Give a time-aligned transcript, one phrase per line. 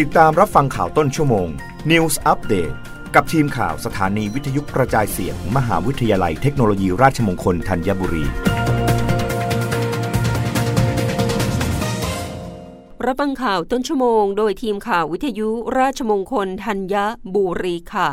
[0.00, 1.48] ติดตามรับฟังข่าวต้นชั่วโมง
[1.90, 2.74] News Update
[3.14, 8.24] กับทีมข่าวสถานีวิทยุกระจายเสียงมมหาวิทยาลัยเทคโนโลยีราชมงคลธัญบุรี
[13.06, 16.94] รับฟังข่าวต้นชั่วโมง โดยทีมข่าววิทยุราชมงคลธัญ
[17.34, 18.08] บุรีค่ะ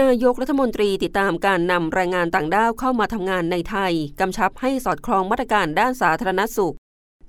[0.00, 6.76] นายกรัฐมนตรีติดตามการนำแรงงานต่างด้าวเข้ามาทำงานในไทย กำชับให้สอดคล้องมาตรการด้านสาธารณสุข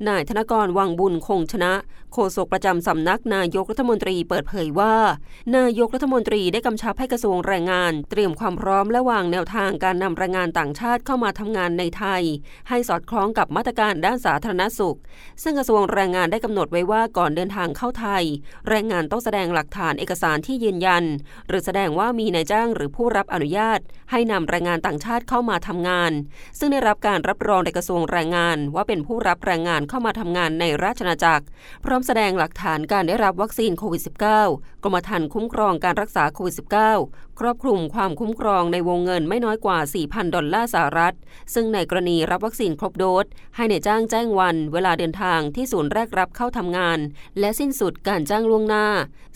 [0.10, 1.74] นายธนกรวังบุญคงชนะ
[2.14, 4.96] โฆษกประจำสำนักนายกรัฐมนตรีเปิดเผยว่า
[5.58, 12.24] นายกรัฐมนตรีได้กำชับให้กระทรวงแรงงาน เตรียมความพร้อมและวางแนวทางการนำแรงงานต่างชาติเข้ามาทำงานในไทย
[12.70, 14.98] ให้สอดคล้องกับมาตรการด้านสาธารณสุข
[15.44, 18.24] ซึ่งกระทรวงแรงงานได้กำหนดไว้ว่าก่อนเดินทางเข้าไทย
[18.70, 21.04] แรงงานต้องแสดงหลักฐานเอกสารที่ยืนยัน
[21.48, 23.80] หรือแสดงว่ามีนายจ้างหรือผู้รับอนุญาต
[24.12, 26.12] ให้นำแรงงานต่างชาติเข้ามาทำงาน
[26.60, 31.46] ซึ่งได้รับการรับรองในกระทรวงแรงงานว่าเป็นผู้รับแรงงานเข้ามาทำงานในราชนาจักร
[31.86, 34.02] พร้อมแสดงหลักฐานการได้รับวัคซีนโควิด
[34.44, 41.16] -19 กรมธรรม์คุ้มครองการรักษาโควิด -19 ครอบคลุมความคุ้มครองในวงเงินไม่น้อยกว่า 4,000 ดอลลาร์สหรัฐ
[41.54, 43.26] ซึ่งในกรณีรับวัคซีนครบโดส
[43.56, 47.00] ให้ในจ้างแจ้งวัน เวลาเดินทางที่ศูนย์แรกรับเข้าทำงาน
[47.40, 48.88] และสิ้นสุดการจ้างล่วงหน้า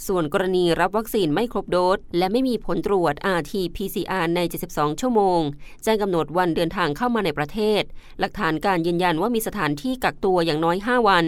[0.07, 4.39] ส่วนกรณีรับวัคซีนไม่ครบโดส และไม่มีผลตรวจ RT-PCR ใน
[4.71, 5.41] 72 ชั่วโมง
[5.83, 7.81] แจ้งกำหนดวันเดินทางเข้ามาในประเทศ
[8.19, 11.25] หลักฐานการยืนยันว่ามีสถานที่กักตัวอย่างน้อย 5 วัน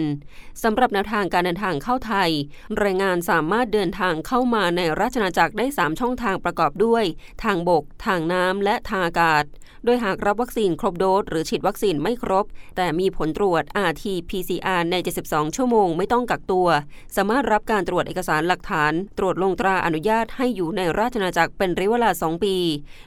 [0.62, 2.30] สำหรับแนวทางการเดินทางเข้าไทย
[2.78, 7.04] แรงงานสามารถเดินทางเข้ามาในราชนาจักรได้ 3 ช่องทางประกอบด้วย
[7.44, 9.44] ทางบก ทางน้ำและทางอากาศ
[9.84, 12.44] โดยหากรับวัคซีนครบโดสหรือฉีดวัคซีนไม่ครบ
[12.76, 16.68] แต่มีผลตรวจ RT-PCR ใน 72 ชั่วโมงไม่ต้องกักตัว
[17.16, 22.56] สามารถรับการตรวจเอกสารหลักฐาน ตรวจลงตราอนุญาตให้อยู่ในราชนาจักรเป็นระยะเวลา 2 ปี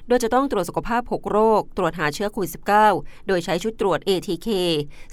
[0.07, 2.51] โดยจะต้องตรวจสุขภาพ 6 โรค ตรวจหาเชื้อโควิด
[2.89, 4.49] -19 โดยใช้ชุดตรวจ ATK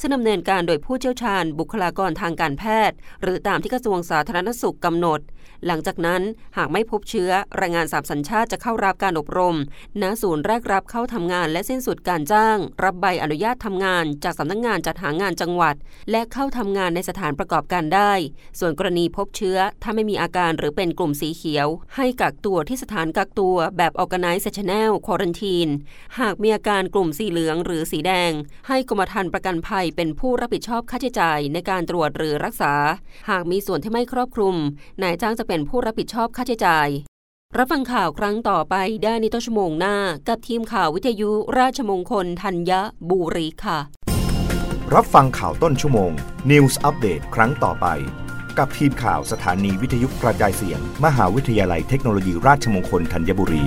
[0.00, 5.20] ซึ่งดำเนินการโดยผู้เชี่ยวชาญบุคลากรทางการแพทย์ หรือตามที่กระทรวงสาธารณสุขกำหนด
[5.66, 6.22] หลังจากนั้น
[6.56, 9.56] หากไม่พบเชื้อแรงงานสามสัญชาติจะเข้ารับการอบรม
[10.02, 15.74] ณ ศูนย์แรกรับเข้าทำงานและสิ้นสุดการจ้าง รับใบอนุญาตทำงานจากสำนักงงานจัดหางานจังหวัด
[16.10, 18.12] และเข้าทำงานในสถานประกอบการได้
[18.58, 25.72] ส่วนกรณีพบเชื้อถ้าไม่มีอาการหรือเป็นกลุ่มสีเขียว ให้กักตัวที่สถานกักตัวแบบ Organizational Quarantine
[26.20, 28.32] หากมีอาการกลุ่มสีเหลืองหรือสีแดง
[28.68, 32.72] ให้กรมธรรม์ประกันภัยเป็นผู้รับผิดชอบค่าใช้จ่ายในการตรวจหรือรักษา
[33.30, 34.56] หากมีส่วนที่ไม่ครอบคลุม
[35.02, 36.88] นายจ้างจะเป็นผู้รับผิดชอบค่าใช้จ่าย
[37.56, 38.74] รับฟังข่าวครั้งต่อไป
[39.04, 39.96] ได้ในต้นชั่วโมงหน้า
[40.28, 42.72] กับทีมข่าววิทยุราชมงคลธัญ
[43.10, 43.78] บุรีค่ะ
[44.94, 46.12] รับฟังข่าวต้นชั่วโมง
[46.50, 47.86] News Update ครั้งต่อไป
[48.58, 53.64] กับทีมข่าวสถานีวิทยุกระจายเสียง มหาวิทยาลัยเทคโนโลยีราชมงคลธัญบุรี